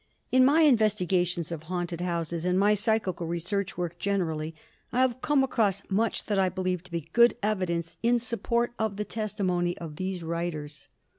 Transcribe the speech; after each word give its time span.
In 0.31 0.43
my 0.43 0.61
investigations 0.63 1.51
of 1.51 1.61
haunted 1.69 2.01
houses 2.01 2.43
and 2.43 2.57
my 2.57 2.73
psychical 2.73 3.27
research 3.27 3.77
work 3.77 3.99
generally, 3.99 4.55
I 4.91 5.01
have 5.01 5.21
come 5.21 5.43
across 5.43 5.83
much 5.89 6.25
that 6.25 6.39
I 6.39 6.49
believe 6.49 6.81
to 6.85 6.91
be 6.91 7.07
good 7.13 7.37
evidence 7.43 7.97
in 8.01 8.17
support 8.17 8.73
of 8.79 8.97
the 8.97 9.05
testimony 9.05 9.77
of 9.77 9.97
these 9.97 10.23
writers. 10.23 10.87